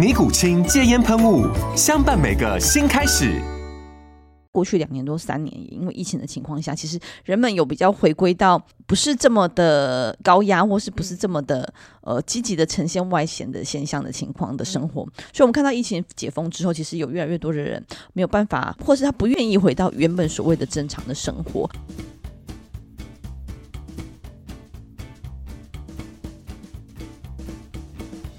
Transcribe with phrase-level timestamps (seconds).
[0.00, 1.46] 尼古清戒烟喷雾，
[1.76, 3.38] 相伴每个新开始。
[4.50, 15.02] 过去两年多三年，也因为疫情的情况下，其实人们有比较回归到不是这么的高压，或是不是这么的呃积极的呈现外显的现象的情况的生活。
[15.34, 21.68] 所以，我们看到疫情解封之后，其实有越来越多的人没有办法，或是他不愿意回到原本所谓的正常的生活。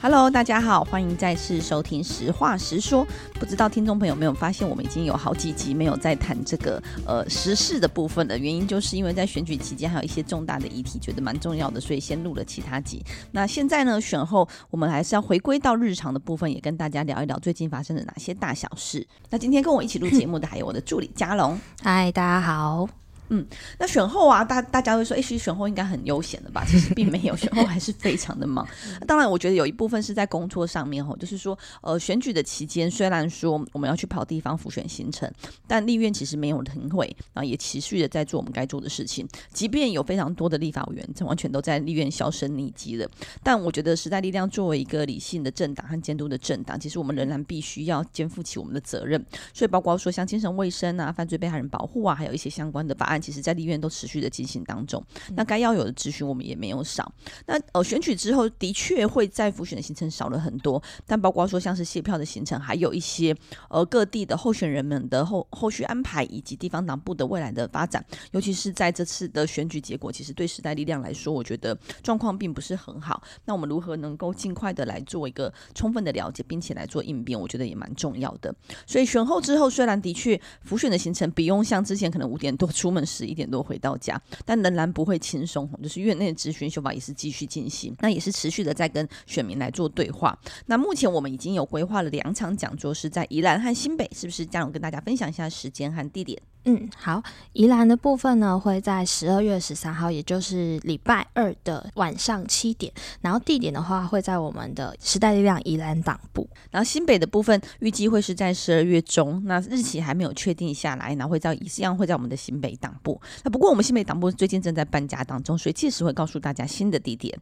[0.03, 3.05] Hello，大家好，欢迎再次收听《实话实说》。
[3.39, 13.05] 不知道听众朋友有没有发现，我们已经有好几集没有在谈这个呃时事的部分的原因，就是因为在选举期间还有一些重大的议题，觉得蛮重要的，所以先录了其他集。
[13.31, 19.07] 那现在呢，选后我们还是要回归到日常的部分，也跟大家聊一聊最近发生的哪些大小事。
[19.29, 21.55] 那今天跟我一起录节目的还有我的助理佳龙。
[21.83, 23.00] 嗨，大家好。
[23.33, 23.45] 嗯，
[23.79, 26.65] 那选后啊，大大家会说，哎，其实选后应该很悠闲的吧？
[26.67, 28.67] 其实并没有， 选后还是非常的忙。
[29.07, 35.31] 当然，我觉得有一部分是在工作上面吼，就是说，呃，选举的期间，虽然说我们要去跑地方辅选行程，
[35.65, 39.25] 但立院其实没有停会啊，也持续的在做我们该做的事情。
[39.53, 43.09] 即便有非常多的立法委员，这完全都在立院销声匿迹了，
[43.41, 49.25] 但我觉得时代力量作为一个理性的政党和监督的政党，其实我们仍然必须要肩负起我们的责任。
[49.53, 53.20] 所以，包括说像精神卫生啊、犯罪被害人保护啊，还有一些相关的法案。
[53.21, 55.03] 其实，在立院都持续的进行当中，
[55.35, 57.13] 那该要有的咨询我们也没有少。
[57.45, 63.35] 那呃，选举之后的确会在复选的行程少了很多，但包括说像是谢票的行程，还有一些
[63.69, 73.21] 呃各地的候选人们的后后续安排，以及地方党部的未来的发展，尤其是在这次的选举结果，其实对时代力量来说，我觉得状况并不是很好。
[73.45, 78.53] 那我们如何能够尽快的来做一个充分的了解，并且来做应变，我觉得也蛮重要的。
[78.87, 83.51] 所以选后之后，虽然的确复选的行程不用像之前可能五点多出门十一点。
[83.51, 85.69] 多回到家，但仍然不会轻松。
[85.83, 90.39] 就是院内的质询修法也是继续进行，那也是持续的在跟选民来做对话。
[90.67, 94.45] 那目前我们已经有规划了两场讲座，是在宜兰和新北，是不是？
[94.45, 96.41] 佳荣跟大家分享一下时间和地点。
[96.65, 97.23] 嗯，好，
[97.53, 102.93] 宜兰的部分呢，会在十二月十三号，也就是礼拜二的晚上七点。
[103.19, 106.47] 然后地点的话，会在我们的时代力量宜兰党部。
[106.69, 113.19] 然后新北的部分预计会是在十二月中，那日期还没有确定下来，然后会在一样会在我们的新北党部。
[113.43, 117.35] 那不过我们新北党部最近正在搬家当中，所以届时会告诉大家新的地点。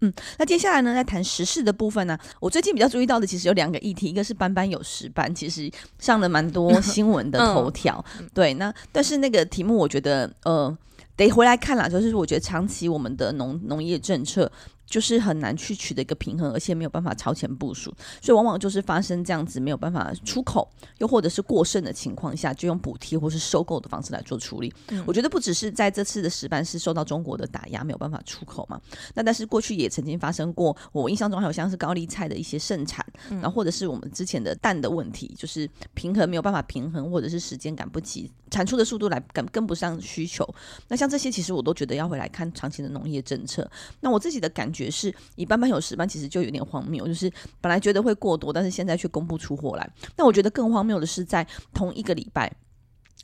[0.00, 10.76] 嗯，那接下来呢，在谈时事的部分呢，我最近比较注意到的其实有两个议题，一个是班班有时班，其实上了蛮多新闻的头条，嗯、对，那但是那个题目我觉得呃
[11.16, 14.50] 得回来看啦，就是我觉得长期我们的农农业政策。
[14.86, 24.72] 就是很难去取得一个平衡，而且没有办法超前部署，所以往往就是发生这样子没有办法出口，又或者是过剩的情况下，就用补贴或是收购的方式来做处理。
[24.88, 28.80] 嗯、我觉得不只是在这次的石斑是受到中国的打压，没有办法出口嘛。
[29.14, 40.48] 那但是过去也曾经发生过，我印象中还有像是高丽菜的一些盛产，然后或者是我们之前的蛋的问题，就是平衡没有办法平衡，或者是时间赶不及，产出的速度来赶跟不上需求。
[40.88, 43.68] 那像这些其实我都觉得要回来看长期的农业政策。
[44.00, 49.90] 那我自己的感爵士，一般班有十班，其实就有点荒谬，就是本来觉得会过多，但是现在却供不出货来。
[50.16, 52.52] 那我觉得更荒谬的是，在同一个礼拜。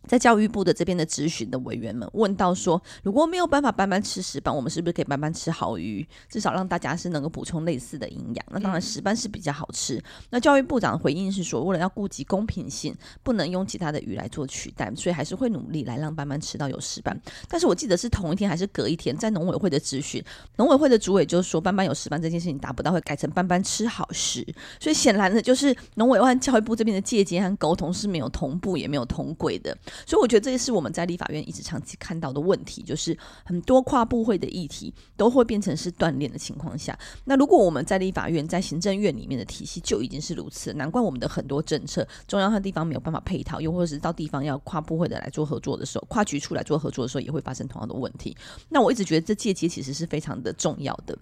[0.08, 6.06] 在教育部的这边的质询的委员们问到说，如果没有办法班班吃石斑，我们是不是可以班班吃好鱼？
[6.28, 8.46] 至少让大家是能够补充类似的营养。
[8.50, 10.02] 那当然石斑是比较好吃。
[10.30, 17.18] 那教育部长回应是说，为了要顾及公平性，不能用其他的鱼来做取代，所以还是会努力来让班班吃到有石斑。
[17.48, 20.22] 但是我记得是同一天还是隔一天，在农委会的质询，
[20.56, 24.46] 农委会的主委就说班班有石斑这件事情达不到，会改成班班吃好食。
[24.80, 29.76] 所以显然的就是农委会和教育部这边的借鉴和沟通是没有同步也没有同轨的。
[30.06, 36.98] 所以我觉得这也是我们在立法院一直长期看到的问题，就是很多跨部会的议题都会变成是断链的情况下。
[37.24, 48.36] 那如果我们在立法院、在行政院里面的体系就已经是如此，难怪我们的很多政策中央和地方没有办法配套，又或者是到地方要跨部会的来做合作的时候，跨局处来做合作的时候，也会发生同样的问题。
[48.68, 51.16] 那我一直觉得这阶级其实是非常的重要的。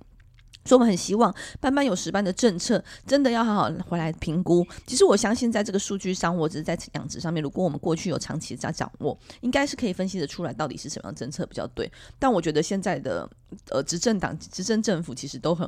[0.64, 4.66] 所以，我们很希望班班有十班的政策真的要好好回来评估。
[4.86, 11.90] 其实，我相信在这个数据上，或者是在养殖上面，如果我们过去有长期在掌握，应该是可以分析得出来到底是什么样政策比较对。
[12.18, 13.28] 但我觉得现在的
[13.70, 15.66] 呃执政党、执政政府其实都很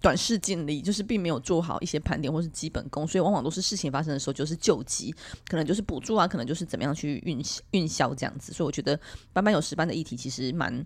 [0.00, 5.14] 短视近利，就是并没有做好一些盘点或是基本功，所以往往都是事情发生的时候就是救急，
[5.46, 8.52] 可能就是补助啊，可能就是怎么样去运运销这样子。
[8.54, 8.98] 所以，我觉得
[9.34, 10.84] 班班有十班的议题其实蛮。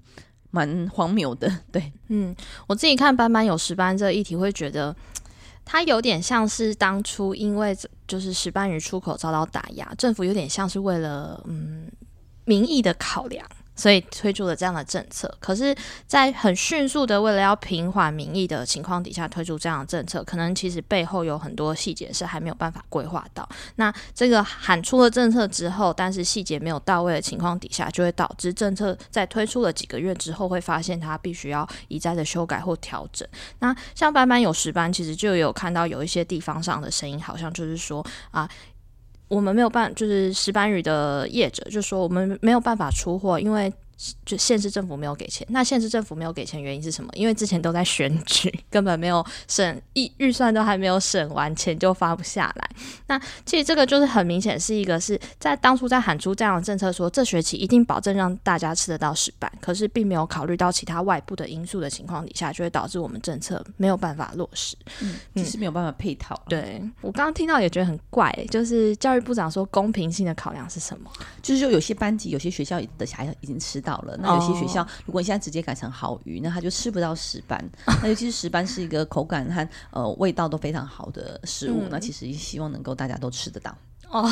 [0.50, 2.34] 蛮荒谬的， 对，嗯，
[2.66, 4.94] 我自己看斑斑有石斑这个议题，会觉得
[5.64, 11.90] 它有点像是当初因为就是石斑鱼出口遭到打压，政府有点像是为了嗯
[12.44, 13.46] 民意的考量。
[13.78, 15.72] 所以推出了这样的政策，可是，
[16.04, 23.48] 在很迅速的为了要平缓民意的情况底下推出这样的政策，可能其实背后有很多细节是还没有办法规划到。
[23.76, 33.26] 那这个喊出了政策之后，但是细节没有到位的情况底下，就会导致政策在推出了几个月之后，会发现它必须要一再的修改或调整。
[33.60, 38.48] 那像班班有十班，其实就有看到有一些地方上的声音，好像就是说啊。
[39.28, 43.72] 我们没有办，就是石斑鱼的业者就说我们没有办法出货，因为。
[44.24, 47.10] 就县市政府没有给钱，那县市政府没有给钱原因是什么？
[47.14, 52.70] 因为之前都在选举， 根本没有审预预算都还没有审完，钱就发不下来。
[53.08, 66.40] 那其实这个就是很明显是一个是在当初在喊出这样的政策说，说这学期一定保证让大家吃得到石斑，可是并没有考虑到其他外部的因素的情况底下，就会导致我们政策没有办法落实，嗯，只是没有办法配套。
[66.46, 71.10] 嗯、对我刚刚听到也觉得很怪，就是教育部长说公平性的考量是什么？
[71.42, 73.87] 就是说有些班级、有些学校的小孩已经吃到。
[73.88, 77.58] 到了，那有些学校，如果你现在直接改成好鱼，那他就吃不到石斑。
[78.02, 83.74] 那尤其是石斑是一个口感和呃味道都非常好的食物，嗯、那其实也希望能够大家都吃得到。
[84.10, 84.26] 哦，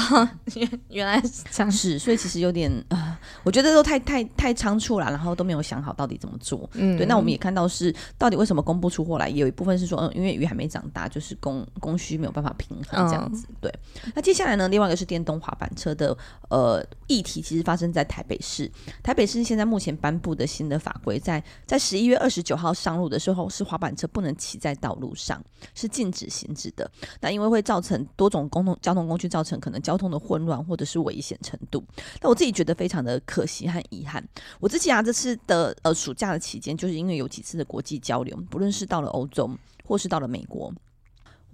[0.88, 6.68] 原来是这样，是，所以其实有点啊、呃，我觉得都太太太仓促了，然后都没有想好到底怎么做。
[6.72, 7.04] 嗯，对。
[7.06, 9.28] 那我们也看到是，到底为什么供不出货来？
[9.28, 13.46] 也有一部分是说，嗯，因为鱼还没长大，就是供供需没有办法平衡这样子。
[13.50, 13.74] 嗯、对。
[14.14, 16.16] 那接下来呢，另外一个是电动滑板车的
[16.48, 18.70] 呃议题，其实发生在台北市。
[19.02, 25.38] 台北市现在目前颁布的新的法规，在在十一月二十九号上路的时候，是滑板车不能骑在道路上，
[25.74, 26.90] 是禁止行驶的。
[27.20, 29.60] 那因为会造成多种公共交通工具造成。
[29.66, 31.82] 可能交通的混乱或者是危险程度，
[32.22, 34.24] 那我自己觉得非常的可惜和遗憾。
[34.60, 39.50] 我自己啊，这次的呃暑假的期间，就是因为有几次的国际交流，不论是到了欧洲
[39.84, 40.72] 或是到了美国。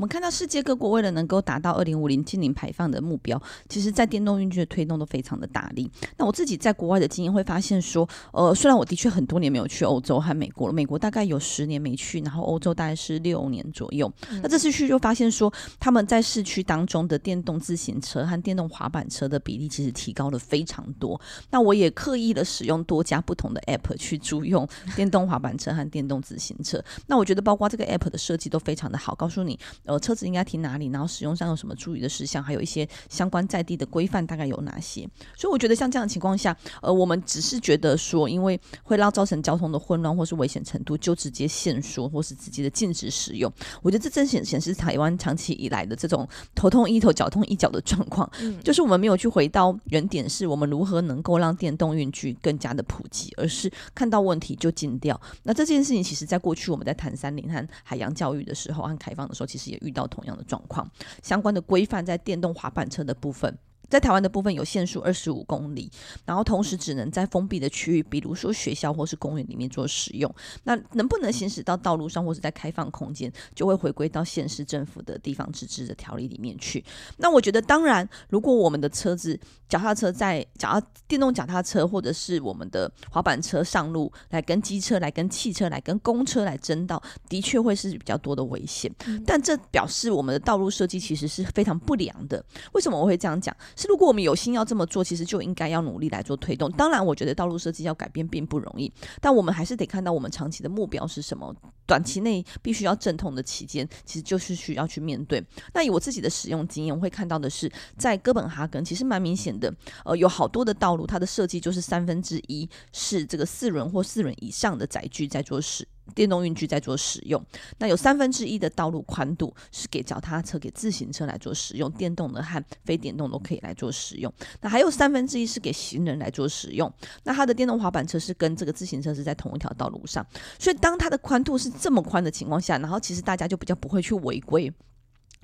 [0.03, 5.89] 我们看到世界各国为了能够达到二零五零净零排放的目标，其实在电动运具的推动都非常的大力。
[6.17, 14.13] 那我自己在国外的经验会发现说，呃，虽然我的确很多年没有去欧洲和美国了，美国大概有十年没去，然后欧洲大概是六年左右。
[14.43, 21.21] 那这次去就发现说，他们在市区当中的电动自行车和电动滑板车的比例其实提高了非常多。
[21.49, 26.83] 那我也刻意的使用多家不同的 App 去租用 电动滑板车和电动自行车。
[27.07, 29.57] 那我觉得包括这个 App 的设计都非常的好，告诉你。
[29.85, 30.89] 呃，车子应该停哪里？
[30.89, 32.43] 然后使用上有什么注意的事项？
[32.43, 35.09] 还有一些相关在地的规范大概有哪些？
[35.37, 43.53] 所以我觉得像这样的情况下，呃，我们只是觉得说，因为会让造成交通的混乱或是危险程度，就直接限缩或是直接的禁止使用。
[43.83, 55.21] 我觉得这正显显示台湾长期以来的这种头痛医头、脚痛医脚的状况，嗯、就是我们没有去回到原点，是我们如何能够让电动运具更加的普及，而是看到问题就禁掉。
[55.43, 60.91] 那这件事情，其实在过去我们在谈三林和海洋教育的时候和开放的时候，其实也遇到同样的状况，
[61.23, 63.57] 相关的规范在电动滑板车的部分。
[63.93, 65.91] 在台湾的部分有限速二十五公里，
[66.25, 70.35] 然后同时只能在封闭的区域，比如说学校或是公园里面做使用。
[70.65, 76.83] 那能不能行驶到道路上或是在开放空间，就会回归到县市政府的地方自治的条例里面去。
[77.19, 88.91] 那我觉得，当然，如果我们的车子、脚踏车在脚踏电动脚踏车或者是我们的滑板车上路，来跟机车、来跟汽车、来跟公车来争道，的确会是比较多的危险。
[89.27, 92.43] 但这表示我们的道路设计其实是非常不良的。
[92.73, 93.55] 为什么我会这样讲？
[93.89, 96.71] 如果我们有心要这么做，其实就应该要努力来做推动。
[96.73, 101.55] 当然，我觉得道路设计要改变并不容易，但我们还是得看到我们长期的目标是什么。
[101.87, 105.45] 短期内必须要阵痛的期间，其实就是需要去面对。
[105.75, 109.73] 那以我自己的使用经验，我会看到的是，在哥本哈根其实蛮明显的，
[110.05, 117.43] 呃，有好多的道路，它的设计就是三分之一是这个四轮或四轮以上的载具在做使电动运具在做使用。
[117.79, 124.33] 那有三分之一的道路宽度是给脚踏车、给自行车来做使用，电动的和非电动都可以来做使用。
[124.61, 126.93] 那还有三分之一是给行人来做使用。
[127.25, 130.27] 那它的电动滑板车是跟这个自行车是在同一条道路上，
[130.59, 134.73] 所以当它的宽度是这么宽的情况下，然后其实大家就比较不会去违规。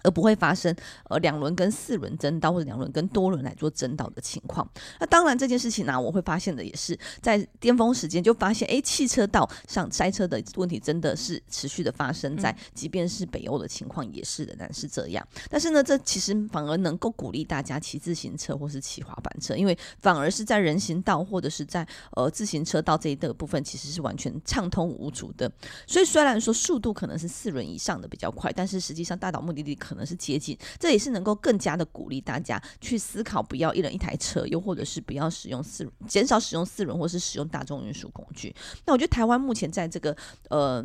[0.03, 0.75] 而不会发生
[1.09, 4.69] 呃两轮跟四轮争道或者两轮跟多轮来做争道的情况。
[5.01, 15.27] 那当然这件事情呢、啊，我会发现的也是在巅峰时间就发现，哎，汽车道上塞车的问题真的是持续的发生在，即便是北欧的情况也是仍然是这样。
[15.51, 25.51] 但是呢，这其实反而能够鼓励大家骑自行车或是骑滑板车，因为反而是在人行道或者是在呃自行车道这一的部分，其实是完全畅通无阻的。
[25.87, 29.79] 所以虽然说速度可能是四轮以上的比较快，但是实际上大岛目的地。
[29.89, 38.55] 可能是接近，这也是能够更加的鼓励大家去思考，不要一人一台车，又或者是不要使用四，减少使用四轮，或是使用大众运输工具。
[38.85, 40.15] 那我觉得台湾目前在这个
[40.51, 40.85] 呃。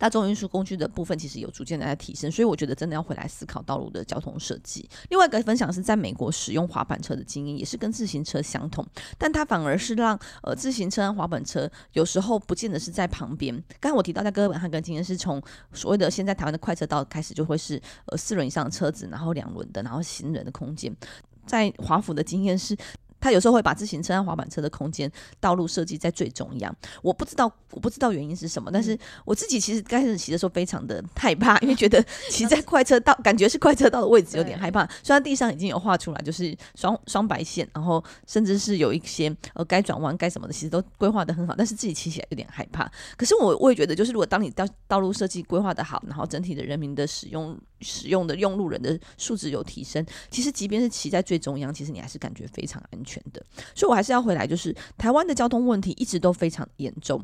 [0.00, 4.88] 大众运输工具的部分其实有逐渐的在提升，所以我觉得真的要回来思考道路的交通设计。
[5.10, 8.82] 另外一个分享是在美国使用滑板车的经验，也是跟自行车相同，
[9.18, 13.54] 但它反而是让呃自行车和滑板车有时候不见得是在旁边。
[13.78, 15.42] 刚才我提到在哥本哈根经验是从
[15.74, 20.90] 所谓的现在台湾的快车道开始就会是呃四轮以上的车子，然后两轮的，然后行人的空间。
[21.44, 22.74] 在华府的经验是。
[23.20, 34.88] 他有时候会把自行车和滑板车的空间道路设计在最中央，我不知道我不知道原因是什么，但是我自己其实刚开始骑的时候非常的害怕，因为觉得 骑在快车道，感觉是快车道的位置有点害怕。
[35.02, 42.90] 虽然地上已经有画出来，就是双双白线，然后甚至是有一些呃该转弯该什么的，其实都规划的很好，但是自己骑起来有点害怕。
[43.16, 53.09] 可是我我也觉得，就是如果当你道道路设计规划的好，然后整体的人民的使用使用的用路人的素质有提升，其实即便是骑在最中央，其实你还是感觉非常安全。
[53.10, 57.20] 全的，所以我还是要回来，就是台湾的交通问题一直都非常严重。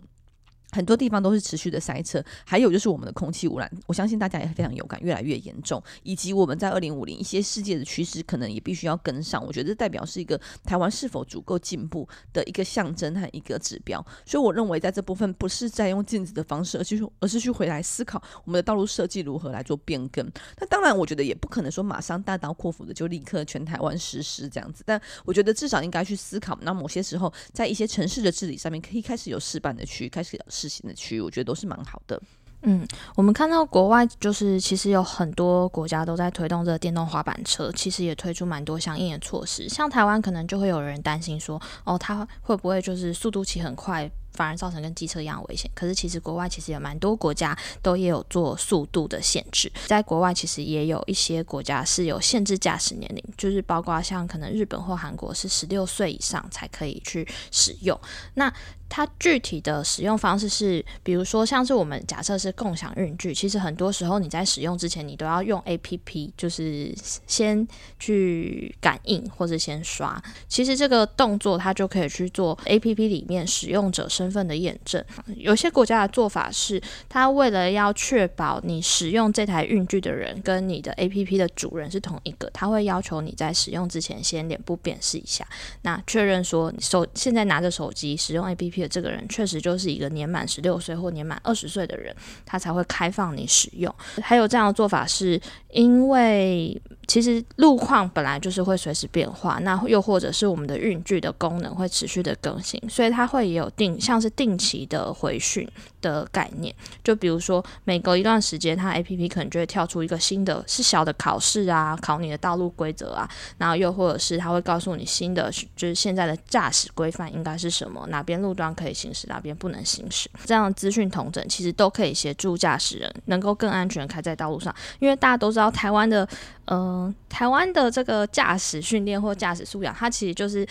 [0.72, 5.82] 很多地方都是持续的塞车，还有就是我们的空气污染，我相信大家也非常有感，越来越严重。
[6.02, 9.44] 以及我们在二零五零一些世界的趋势，可能也必须要跟上。
[9.44, 14.04] 我觉得这代表是一个台湾是否足够进步的一个象征和一个指标。
[14.24, 20.24] 所以我认为在这部分不是在用镜子的方式，而是而是去回来思考我们的道路设计如何来做变更。
[20.58, 26.58] 那当然，我觉得也不可能说马上大刀阔斧的就立刻全台湾实施这样子，但我觉得至少应该去思考。
[26.62, 32.20] 那某些时候，在一些城市的治理上面，可以开始有示范的区，开始事情的区域，我觉得都是蛮好的。
[32.62, 32.84] 嗯，
[33.14, 39.68] 我们看到国外就是其实有很多国家都在推动这个电动滑板车，其实也推出蛮多相应的措施。
[39.68, 44.10] 像台湾可能就会有人担心说，哦，它会不会就是速度骑很快？
[44.32, 45.70] 反而造成跟机车一样危险。
[45.74, 49.72] 可是其实国外其实有蛮多国家都也有做速度的限制。
[49.86, 57.98] 在国外其实也有一些国家是有限制驾驶年龄，就是包括像可能日本或韩国是十六岁以上才可以去使用。
[58.34, 58.52] 那
[58.88, 66.94] 它具体的使用方式是，比如说像是我们假设是共享运具，其实很多时候你在使用之前，你都要用 APP，就是
[67.26, 67.66] 先
[67.98, 70.22] 去感应或者先刷。
[70.48, 75.04] 其实这个动作它就可以去做 APP 里面使用者身份的验证，
[75.36, 85.46] 有些国家的做法是，它为了要确保你使用这台运具的人跟你的 APP 的主人是同一个，它会要求你在使用之前先脸部辨识一下，
[85.82, 92.12] 那确认说手现在拿着手机使用 A P P 这个人确实就是一个年满十六岁或年满二十岁的人，
[92.44, 93.94] 他才会开放你使用。
[94.20, 95.40] 还有这样的做法是
[95.70, 96.82] 因为。
[97.06, 105.68] 其实路况本来就是会随时变化，那又或者是我们的运具的功能会持续的更新，所以它会也有定像是定期的回训
[106.00, 106.74] 的概念。
[107.04, 120.28] 就比如说每隔一段时间，它 APP 可能就会跳出一个新的，是小的考试啊，考你的道路规则啊，然后又或者是它会告诉你新的，就是现在的驾驶规范应该是什么，哪边路段可以行驶，哪边不能行驶。
[120.44, 126.28] 这样资讯统整其实都可以协助驾驶人能够更安全开在道路上，因为大家都知道台湾的
[126.64, 126.95] 呃。
[127.04, 130.66] 嗯，台湾的这个驾驶训练或驾驶素养，它其实就是。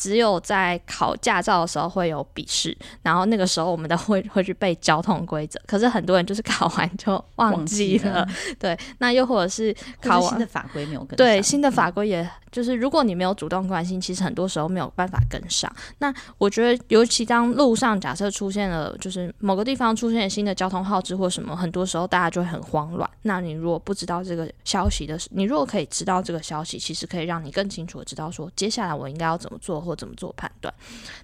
[0.00, 5.60] 只有在考驾照的时候会有笔试，然后那个时候我们都会会去背交通规则。
[5.66, 8.78] 可是很多人就是考完就忘记了，忘记了对。
[8.98, 15.72] 那又或者是考完新的法规没有跟上，对，新的法规也就是如果你没有主动关心，其实很多时候没有办法跟上。
[15.98, 23.08] 那我觉得，尤其当路上假设出现了，就是某个地方出现新的交通号志或什么，很多时候大家就会很慌乱。
[23.22, 29.78] 那你如果不知道这个消息的，你如果可以知道这个消息，其实可以让你更清楚的知道说，接下来我应该要怎么做。
[29.78, 30.74] 或怎么做判断？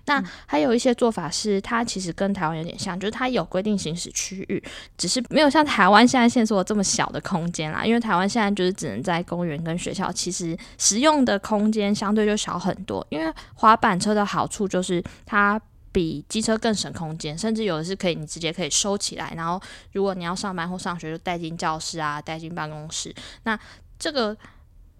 [0.06, 4.62] 那还有一些做法是，它其实跟台湾有点像，就是它有规定行驶区域，
[4.96, 7.84] 只是没有像台湾现在限缩这么小的空间啦。
[7.84, 13.06] 因为台湾现在就是只能在公园跟学校，其实使用用的空间相对就小很多。
[13.08, 15.60] 因为滑板车的好处就是它
[15.92, 19.60] 比机车更省空间，甚至有的是可以你直接可以收起来，然后
[19.92, 23.14] 如果你要上班或上学，就带进教室啊，带进办公室。
[23.44, 23.58] 那
[23.96, 24.36] 这个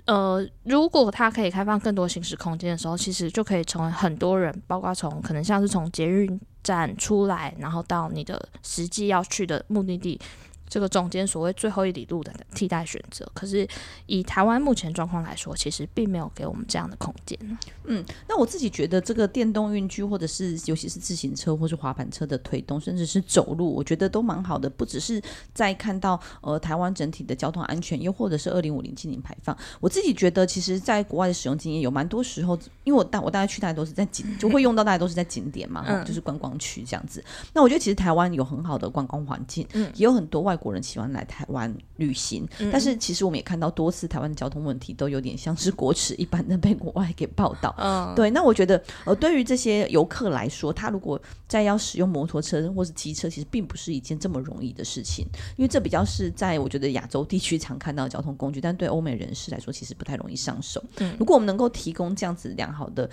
[0.07, 10.21] 呃，如果它可以开放更多行驶空间的时候，其实就可以成为很多人，包括从可能像是从捷运站出来，然后到你的实际要去的目的地。
[10.69, 13.67] 这个中间所谓最后一里路的替代选择，可是
[14.07, 17.39] 以台湾目前状况来说，其实并没有给我们这样的空间。
[17.85, 24.69] 嗯，那我自己觉得这个电动运具，或者是尤其是自行车或是滑板车的推动，甚至是走路，我觉得都蛮好的。
[24.69, 37.23] 不只是在看到呃台湾整体的交通安全，又或者是二零五零净零排放，我自己觉得，其实在国外的使用经验有蛮多时候，因为我大我大概去大概都是在景，就会用到大概都是在景点嘛，嗯、就是观光区这样子。
[37.53, 47.75] 那我觉得其实台湾有很好的观光环境，嗯，也有很多外国人喜欢来台湾旅行，嗯、但是其实我们也看到多次台湾的交通问题都有点像是国耻一般的被国外给报道。
[47.79, 48.31] 嗯，对。
[48.31, 60.83] 那我觉得，呃，对于这些游客来说，他如果再要使用摩托车或是机车，其实并不是一件这么容易的事情，因为这比较是在我觉得亚洲地区常看到的交通工具，但对欧美人士来说，其实不太容易上手。
[60.97, 63.09] 嗯，如果我们能够提供这样子良好的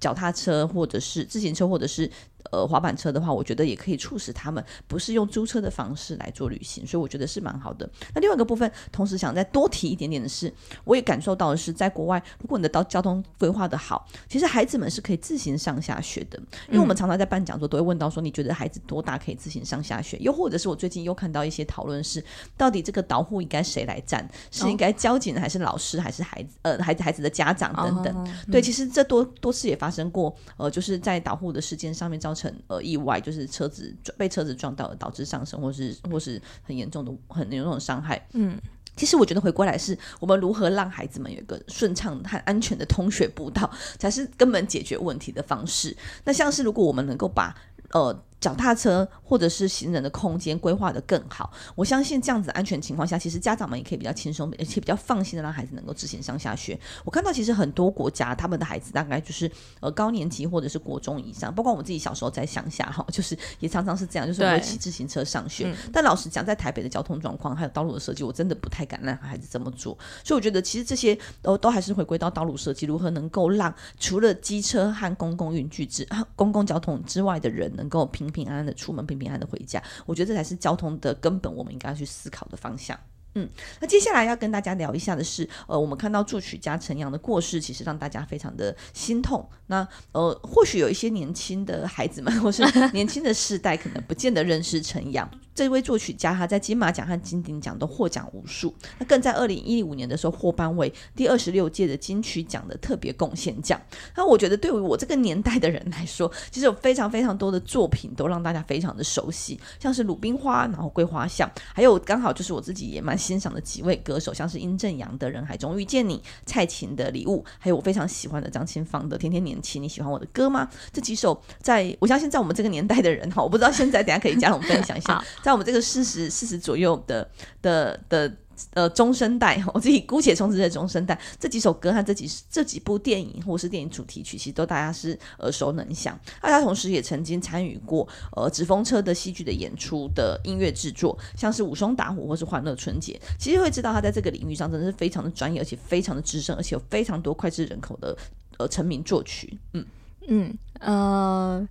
[0.00, 2.10] 脚踏车，或者是自行车，或者是
[2.50, 7.88] 呃，滑板车的话，我觉得也可以促使他们不是用租车的方式来做旅行，所以我觉得是蛮好的。
[8.14, 10.52] 那另外一个部分，同时想再多提一点点的是，
[10.84, 16.38] 我也感受到的是，在国外，如果你的到交通规划的好，其实孩子们是可以自行上下学的。
[16.68, 20.16] 因为我们常常在办讲座，都会问到说，你觉得孩子多大可以自行上下学？
[20.18, 22.22] 又或者是我最近又看到一些讨论是，
[22.56, 24.28] 到底这个导护应该谁来站？
[24.50, 26.56] 是应该交警还是老师还是孩子？
[26.62, 28.34] 呃，孩子孩子的家长等等。
[28.50, 38.26] 对，其实这多多次也发生过，呃，就是在导护的事件上面造成呃意外，就是车子被车子撞到了，导致上升，或是或是很严重的很严重的伤害。
[38.32, 38.56] 嗯，
[38.96, 45.96] 其实我觉得回过来是我们如何让孩子们有一个顺畅和安全的通学步道，才是根本解决问题的方式。
[46.24, 47.54] 那像是如果我们能够把
[47.90, 48.24] 呃。
[48.42, 56.78] 脚踏车或者是行人的空间规划得更好，我相信这样子安全情况下，其实家长们也可以比较轻松，而且比较放心的让孩子能够自行上下学。
[57.04, 65.72] 我看到其实很多国家他们的孩子大概就是呃高年级或者是国中以上，包括我们自己小时候在乡下哈，就是也常常是这样，就是会骑自行车上学。
[65.92, 69.96] 但老实讲，在台北的交通状况还有道路的设计，我真的不太敢让孩子这么做。
[70.24, 82.98] 所以我觉得其实这些都都还是回归到道路设计，如何能够让除了机车和公共运具之 公共交通之外的人能够平平安安的出门平平安安的回家，我觉得这才是交通的根本，我们应该要去思考的方向。
[83.34, 83.48] 嗯，
[83.80, 89.48] 那接下来要跟大家聊一下的是，呃，我们看到作曲家陈阳的过世，其实让大家非常的心痛。
[89.66, 95.28] 那呃，或许有一些年轻的孩子们，或是年轻的世代，可能不见得认识陈阳。
[95.54, 98.74] 这位作曲家，他在金马奖和金鼎奖都获奖无数。
[98.98, 103.80] 那更在二零一五年的时候获颁为第二十六届的金曲奖的特别贡献奖。
[104.16, 119.80] 那我觉得，对于我这个年代的人来说，其实有非常非常多的作品都让大家非常的熟悉，像是《鲁冰花》，然后《桂花巷》，还有刚好就是我自己也蛮欣赏的几位歌手，像是殷正阳的《人海中遇见你》，蔡琴的《礼物》，还有我非常喜欢的张清芳的《天天年轻》。
[119.82, 120.68] 你喜欢我的歌吗？
[120.92, 125.24] 这几首在我相信在我们这个年代的人哈，我不知道现在等下可以加我们分享一下。
[125.42, 127.28] 在我们这个四十四十左右的
[127.62, 128.30] 的的
[128.74, 136.18] 呃中生代， 我自己姑且称之为中生代，这几首歌和这几这几部电影或是电影主题曲，其实都大家是耳熟能详。
[136.42, 148.16] 那他同时也曾经参与过呃纸风车的戏剧的演出的音乐制作，像是武松打虎或是欢乐春节，其实会知道他在这个领域上真的是非常的专业，而且非常的资深，而且有非常多脍炙人口的
[148.58, 149.58] 呃成名作曲。
[149.72, 149.84] 嗯
[150.28, 151.68] 嗯呃。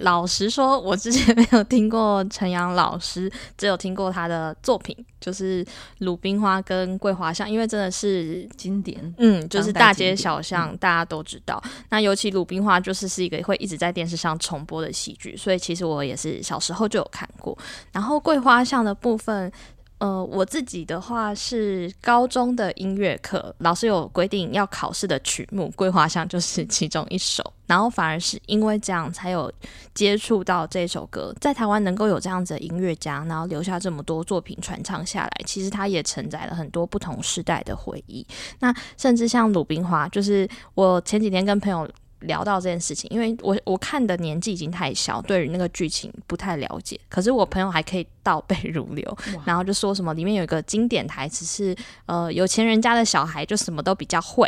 [0.00, 5.64] 老实说，我之前 没有听过陈阳老师，只有听过他的作品，就是
[5.98, 11.60] 《鲁冰花》跟《桂花巷》，因为真的是经典，嗯，就是大街小巷大家都知道。
[11.64, 17.56] 嗯、那尤其《鲁冰花》就是是一个会一直在电视上重播的戏剧，所以其实我也是小时候就有看过。
[17.92, 19.52] 然后《桂花巷》的部分。
[20.00, 27.44] 呃，我自己的话是高中的音乐课，老师有规定要考试的曲目，《桂花香》就是其中一首。
[27.66, 29.52] 然后反而是因为这样，才有
[29.92, 31.34] 接触到这首歌。
[31.38, 38.26] 在台湾能够有这样子的音乐家，然后留下这么多作品传唱下来，其实它也承载了很多不同时代的回忆。
[38.60, 41.86] 那甚至像《鲁冰花》，就是我前几天跟朋友。
[42.20, 46.98] 聊到这件事情，因为我我看的年纪已经太小，对于那个剧情不太了解。
[47.08, 51.74] 可是我朋友还可以倒背如流，然后就说什么里面有一个经典台词是，
[52.06, 54.46] 呃，有钱人家的小孩就什么都比较会。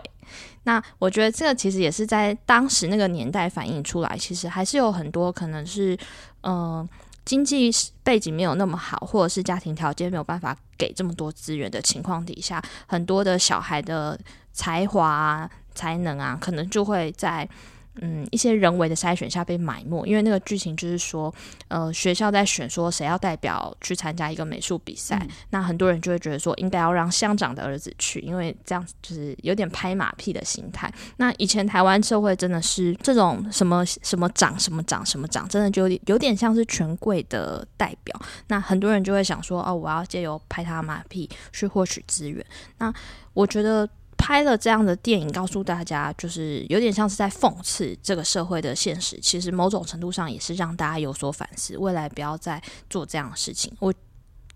[0.64, 5.94] 那我觉得这个其实也是在当时那个年代反映出来，其实还是有很多可能是，
[6.42, 6.88] 嗯、呃，
[7.24, 7.70] 经济
[8.02, 14.18] 背景没有那么好，或者是家庭条件没有办法给这么多资源的情况底下，很多的小孩的
[14.52, 15.50] 才华。
[15.74, 17.48] 才能啊，可能就会在
[17.96, 21.32] 嗯一些人为的筛选下被埋没，因为那个剧情就是说，
[21.68, 30.90] 呃，学校在选说谁要代表去参加一个美术比赛，嗯、那很多人就会觉得说应该要让乡长的儿子去，因为这样就是有点拍马屁的心态。
[31.18, 38.18] 那以前台湾社会真的是这种什么什么长什么长什么长，真的就有点有点像是权贵的代表。
[38.46, 42.42] 那很多人就会想说，哦，我要借由拍他马屁去获取资源。
[42.78, 42.90] 那
[43.34, 43.86] 我觉得。
[44.22, 49.18] 拍了这样的电影，告诉大家，就是有点像是在讽刺这个社会的现实。
[49.20, 53.74] 其实某种程度上也是让大家有所反思，未来不要再做这样的事情。
[53.80, 53.92] 我。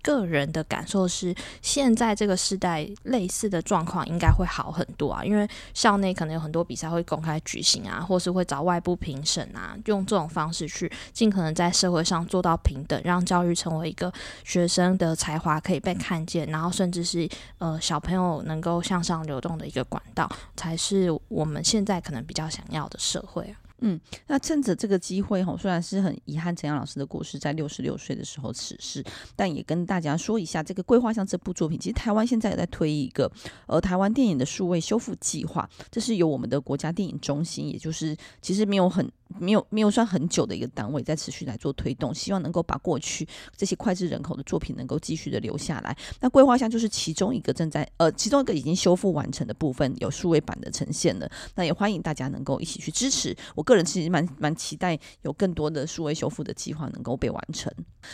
[0.06, 14.12] 个人的感受是，现在这个时代类似的状况应该会好很多啊，因为校内可能有很多比赛会公开举行啊，或是会找外部评审啊，用这种方式去尽可能在社会上做到平等，让教育成为一个
[14.44, 23.65] 学生的才华可以被看见，然后甚至是呃小朋友能够向上流动的一个管道，才是我们现在可能比较想要的社会啊。
[23.80, 33.30] 嗯，那趁着这个机会吼，虽然是很遗憾陈阳老师的过世在六十六岁的时候辞世，但也跟大家说一下，这个《桂花巷》这部作品，其实台湾现在也在推一个
[33.66, 39.10] 呃台湾电影的数位修复计划，这是由我们的国家电影中心，也就是其实没有很。
[39.40, 45.94] 没有没有算很久的一个单位在持续来做推动，希望能够把过去这些脍炙人口的作品能够继续的留下来。
[46.20, 51.28] 那桂花巷就是其中一个正在呃其中一个已经修复完成的部分，有数位版的呈现了。
[51.56, 53.36] 那也欢迎大家能够一起去支持。
[53.56, 57.70] 我个人其实蛮蛮期待有更多的数位修复的计划能够被完成。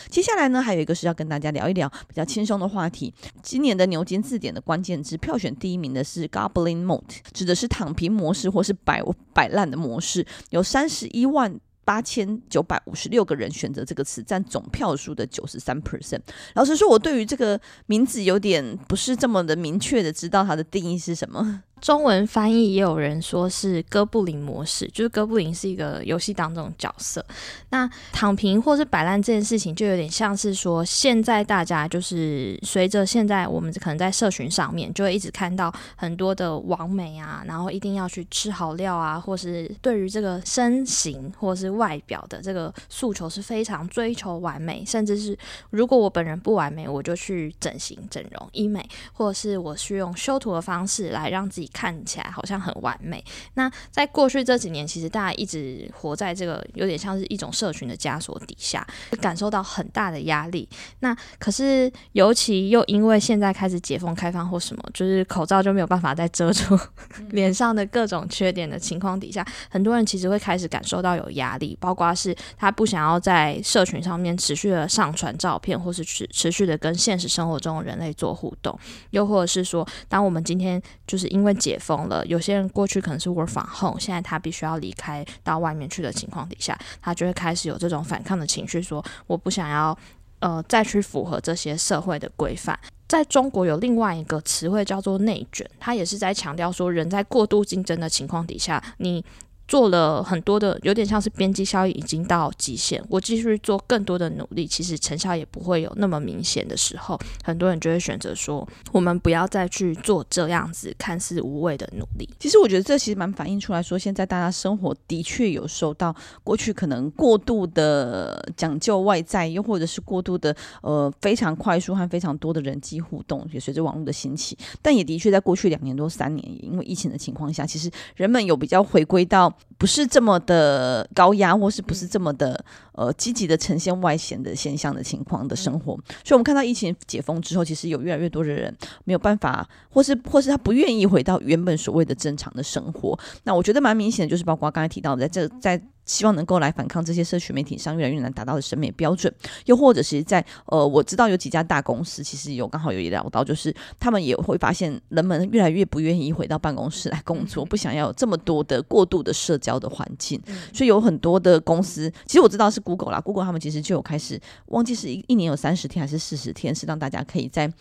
[0.09, 3.13] 接下来呢，还有一个是要跟大家聊一聊比较轻松的话题。
[3.41, 9.01] 今年的牛津字典的关键字票选第一名的是 Goblin Mode，指的是躺平模式或是摆
[9.33, 11.07] 摆烂的模式，有三十。
[11.13, 16.21] 一万八千九百五十六个人选择这个词，占总票数的九十三 percent。
[16.55, 21.61] 老实说，我对于这个名字有点不是这么的明确的知道它的定义是什么。
[21.83, 27.23] 中文翻译也有人说是哥布林模式，就是哥布林是一个游戏当中的角色。
[27.71, 45.37] 那躺平或是摆烂这件事情，就有点像是说，现在大家就是随着现在我们可能在社群上面，就会一直看到很多的网美啊，然后一定要去吃好料啊，或是对于这个身形或是外表的这个诉求是非常追求完美，甚至是
[45.69, 51.69] 如果我本人不完美，我就去整形、整容、医美，或者是我是用修图的方式来让自己。
[51.73, 53.23] 看起来好像很完美。
[53.55, 58.85] 那在过去这几年，其实大家一直活在这个有点像是一种社群的枷锁底下，
[59.19, 60.69] 感受到很大的压力。
[60.99, 66.77] 那可是，尤其又因为现在开始解封开放或什么，就是口罩就没有办法再遮住
[67.31, 78.77] 脸上的各种缺点的情况底下，很多人其实会开始感受到有压力，包括是他不想要在社群上面持续的上传照片，或是持持续的跟现实生活中的人类做互动，
[79.11, 89.97] 又或者是说，当我们今天就是因为解封了，有些人过去可能是 work from home，现在他必须要离开到外面去的情况底下，他就会开始有这种反抗的情绪，说我不想要
[90.39, 92.77] 呃再去符合这些社会的规范。
[93.07, 99.23] 在中国有另外一个词汇叫做内卷，他也是在强调说，人在过度竞争的情况底下，你。
[99.67, 112.29] 做了很多的，有点像是边际效益已经到极限，我继续做更多的努力，其实成效也不会有那么明显的时候，很多人就会选择说，我们不要再去做这样子看似无谓的努力。
[112.39, 129.52] 其实我觉得这其实蛮反映出来说，现在大家生活的确有受到过去可能过度的讲究外在，又或者是过度的呃非常快速和非常多的人际互动，也随着网络的兴起，但也的确在过去两年多三年，因为疫情的情况下，其实人们有比较回归到。
[129.77, 132.63] 不是这么的高压，或是不是这么的
[132.93, 143.17] 呃积极的呈现外显的现象的情况的生活，所以我们看到疫情解封之后，其实有越来越多的人没有办法，或是或是他不愿意回到原本所谓的正常的生活。
[143.43, 145.81] 那我觉得蛮明显的，就是包括刚才提到的，在这在。
[146.05, 149.33] 希望能够来反抗这些社群媒体上越来越难达到的审美标准，
[149.65, 160.41] 又或者是在呃，我知道有几家大公司其实有刚好有聊到，就是他们也会发现人们越来越不愿意回到办公室来工作，不想要有这么多的过度的社交的环境，
[160.73, 167.71] 所以有很多的公司，其实我知道是 Google 啦，Google 他们其实就有开始忘记是一一年有三十天还是四十天，是让大家可以在。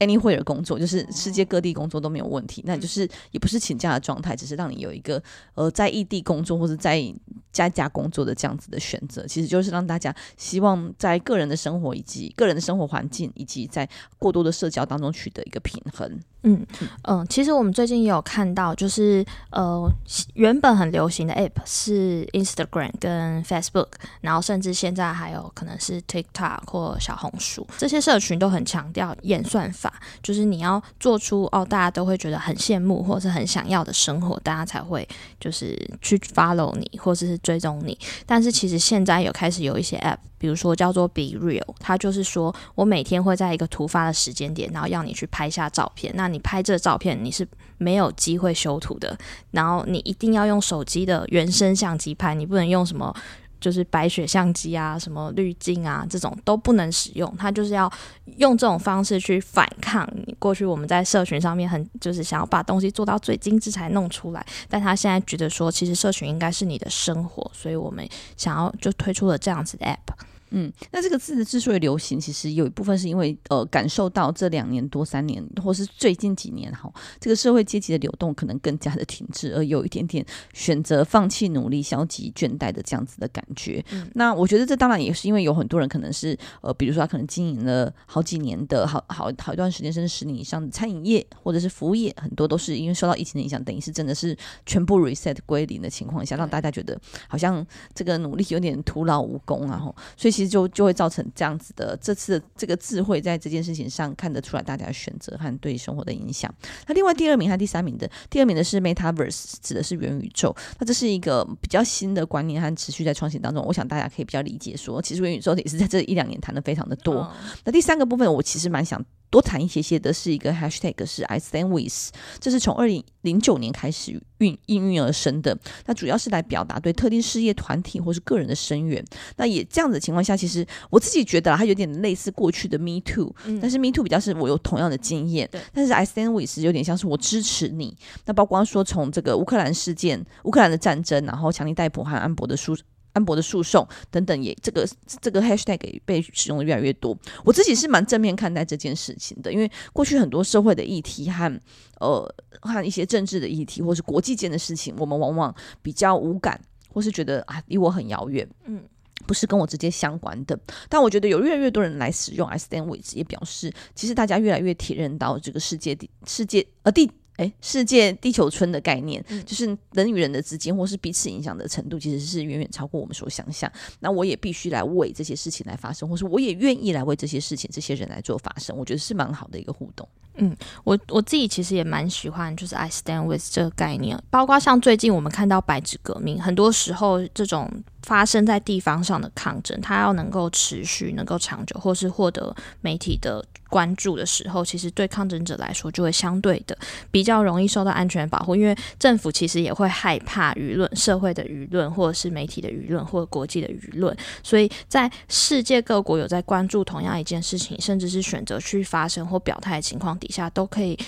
[0.00, 5.22] Anywhere 工作就是世界各地工作都没有问题，那就是也不是请假的状态，只是让你有一个
[5.54, 7.04] 呃在异地工作或者在
[7.52, 13.86] 家家工作的这样子的选择，其实就是让大家希望在个人的生活以及个人的生活环境以及在
[14.18, 16.18] 过多的社交当中取得一个平衡。
[16.42, 16.66] 嗯
[17.02, 19.86] 嗯，其实我们最近也有看到，就是呃
[20.32, 23.88] 原本很流行的 App 是 Instagram 跟 Facebook，
[24.22, 29.89] 然后甚至现在还有可能是 TikTok 或小红书，这些社群都很强调演算法。
[30.22, 35.06] 就是你要做出哦，大家都会觉得很羡慕或者是很想要的生活，大家才会
[35.38, 37.98] 就是去 follow 你或者是追踪你。
[38.26, 46.12] 但是其实现在有开始有一些 app，比如说叫做 Be Real，它就是说我每天会在一个突发的时间点，然后要你去拍下照片。
[46.14, 47.46] 那你拍这照片，你是
[47.78, 49.16] 没有机会修图的，
[49.50, 53.14] 然后你一定要用手机的原生相机拍，你不能用什么。
[53.60, 57.32] 就是白雪相机啊，什么滤镜啊，这种都不能使用。
[57.36, 57.90] 他就是要
[58.38, 60.08] 用这种方式去反抗。
[60.38, 70.14] 过去我们在社群上面很就是想要把东西做到最精致才弄出来，但他现在觉得说，其实社群应该是你的生活，所以我们想要就推出了这样子的 app。
[70.50, 83.84] 嗯，那这个字之所以流行，其实有一部分是因为呃，感受到这两年多三年，或是最近几年哈，这个社会阶级的流动可能更加的停滞，而有一点点选择放弃努力、消极倦怠的这样子的感觉。
[83.92, 94.36] 嗯，那我觉得这当然也是因为有很多人可能是呃，比如说他可能经营了好几年的好好好一段时间，甚至十年以上的餐饮业或者是服务业，很多都是因为受到疫情的影响，等于是真的是
[94.66, 100.39] 全部 reset 归零的情况下，让大家觉得好像这个努力有点徒劳无功啊，哈，所以。
[100.40, 106.50] 其实就就会造成这样子的，这次的这个智慧在这件事情上看得出来大家的选择和对生活的影响。
[106.86, 110.56] 那另外第二名和第三名的，第二名的是 Metaverse，指的是元宇宙。
[110.78, 113.62] 那这是一个比较新的观念和持续在创新当中。
[113.66, 117.16] 我想大家可以比较理解说，其实元宇宙也是在这一两年谈的非常的多。
[117.16, 117.32] 哦。
[117.66, 119.04] 那第三个部分，我其实蛮想。
[119.30, 125.56] 多谈一些些的是一个 hashtag 是 I stand with，这是从二零零九年开始运应运而生的。
[125.86, 129.04] 那主要是来表达对特定事业团体或是个人的声援。
[129.36, 137.96] 那也这样子的情况下，其实我自己觉得它有点类似过去的 Me Too，嗯，但是 Me Too 比较是我有同样的经验，但是 I stand with 有点像是我支持你。
[138.26, 142.76] 那包括说从这个乌克兰事件、乌克兰的战争，然后强力逮捕和安博的书。
[143.12, 144.88] 安博的诉讼等等也，也这个
[145.20, 147.16] 这个 hashtag 也被使用的越来越多。
[147.44, 151.60] 我自己是蛮正面看待这件事情的，因为过去很多社会的议题和
[152.00, 158.82] 呃和一些政治的议题，或是国际间的事情，我们往往比较无感，或是觉得啊离我很遥远，嗯，
[159.26, 160.58] 不是跟我直接相关的。
[160.88, 167.10] 但我觉得有越来越多人来使用 I stand with，也表示其实大家越来越体认到这个世界的世界呃地。
[167.40, 173.70] 诶，世界地球村的概念，就是人与人的之间，或是彼此影响的程度，其实是远远超过我们所想象。
[174.00, 178.76] 那我也必须来为这些事情来发生，或是我也愿意来为这些事情、这些人来做发生。
[178.76, 180.06] 我觉得是蛮好的一个互动。
[180.36, 187.70] 嗯，我我自己其实也蛮喜欢，就是 I stand with 这个概念，包括像最近我们看到白纸革命，很多时候这种。
[188.04, 196.76] 发生在地方上的抗争，它要能够持续、能够长久，或是获得媒体的关注的时候，其实对抗争者来说就会相对的
[197.10, 210.98] 比较容易受到安全保护，因为政府其实也会害怕舆论、社会的舆论，或者是媒体的舆论，或者国际的舆论，所以在世界各国有在关注同样一件事情，甚至是选择去发声或表态的情况底下，都可以。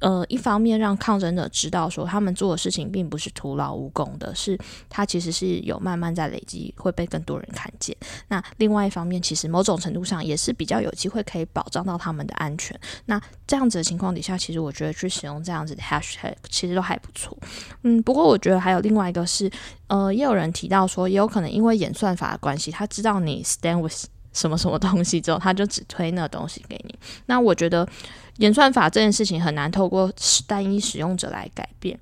[0.00, 4.58] 呃，一方面让抗争者知道说他们做的事情并不是徒劳无功的，是
[4.88, 7.96] 他其实是有慢慢在累积，会被更多人看见。
[8.28, 12.78] 那另外一方面，其实某种程度上也是比较有机会可以保障到他们的安全。
[13.06, 17.36] 那这样子的情况底下，其实我觉得去使用这样子的 hashtag 其实都还不错。
[17.82, 19.50] 嗯，不过我觉得还有另外一个是，
[19.88, 26.98] 呃，也有人提到说，也有可能因为演算法的关系，他知道你 stand with 什么什么东西之后，他就只推那东西给你。
[27.26, 27.88] 那我觉得。
[28.36, 30.10] 演算法这件事情很难透过
[30.46, 32.00] 单一使用者来改变。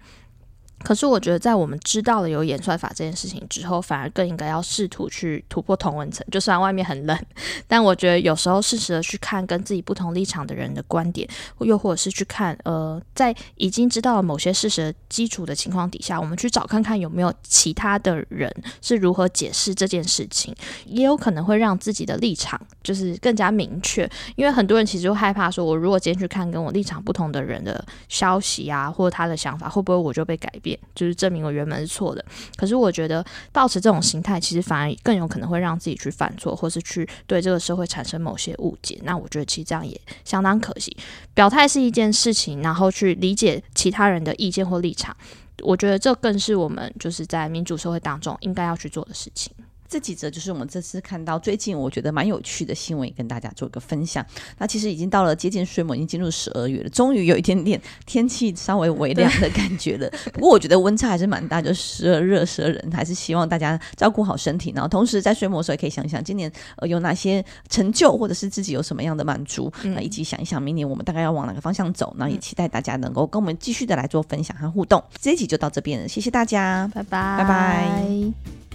[0.83, 6.27] 可是我觉得，在我们知道了有演算法这件事情之后，反而更应该要试图去突破同温层。
[6.31, 7.19] 就算外面很冷，
[7.67, 11.29] 但我觉得有时候适时的去看跟自己不同立场的人的观点，
[11.61, 20.55] 又或者是去看，呃，在已经知道了某些事实基础的情况底下，我们去找看看有没有其他的人是如何解释这件事情，
[20.87, 24.09] 也有可能会让自己的立场就是更加明确。
[24.37, 30.68] 因为很多人其实就害怕说，我如果今天去看跟我立场不同的人的消息啊，或者他的想法，会不会我就被改变？
[30.95, 32.25] 就是证明我原本是错的，
[32.57, 38.99] 可是我觉得保持这种心态，其实反而更有可能会让自己去犯错，或是去对这个社会产生某些误解。
[39.05, 40.97] 那我觉得其实这样也相当可惜。
[41.35, 45.17] 表态是一件事情，然后去理解其他人的意见或立场，
[45.63, 49.53] 我觉得这更是我们就是在民主社会当中应该要去做的事情。
[49.89, 54.25] 这几则就是我们这次看到最近我觉得蛮有趣的新闻，跟大家做一个分享。
[54.59, 60.11] 那其实已经到了接近岁末，已经进入十二月了，终于有一点点天气稍微微凉的感觉了。
[60.33, 64.73] 不过我觉得温差还是蛮大，就时而热时而冷，还是希望大家照顾好身体。
[64.75, 72.15] 然后同时在岁末的时候，也可以想想今年呃有哪些成就，或者是自己有什么样的满足，嗯、那以及想一想明年我们大概要往哪个方向走。
[72.19, 75.03] 那也期待大家能够跟我们继续的来做分享和互动。
[75.21, 78.68] 这一集就到这边了，谢谢大家，拜拜，拜拜。